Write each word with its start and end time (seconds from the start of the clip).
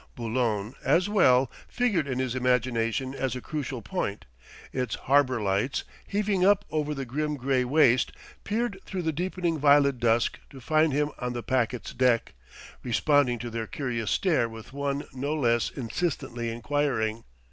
Boulogne, 0.15 0.73
as 0.83 1.07
well, 1.09 1.51
figured 1.67 2.07
in 2.07 2.17
his 2.17 2.33
imagination 2.33 3.13
as 3.13 3.35
a 3.35 3.39
crucial 3.39 3.83
point: 3.83 4.25
its 4.73 4.95
harbour 4.95 5.39
lights, 5.39 5.83
heaving 6.07 6.43
up 6.43 6.65
over 6.71 6.95
the 6.95 7.05
grim 7.05 7.35
grey 7.37 7.63
waste, 7.63 8.11
peered 8.43 8.79
through 8.83 9.03
the 9.03 9.11
deepening 9.11 9.59
violet 9.59 9.99
dusk 9.99 10.39
to 10.49 10.59
find 10.59 10.91
him 10.91 11.11
on 11.19 11.33
the 11.33 11.43
packet's 11.43 11.93
deck, 11.93 12.33
responding 12.81 13.37
to 13.37 13.51
their 13.51 13.67
curious 13.67 14.09
stare 14.09 14.49
with 14.49 14.73
one 14.73 15.05
no 15.13 15.35
less 15.35 15.69
insistently 15.69 16.49
inquiring.... 16.49 17.23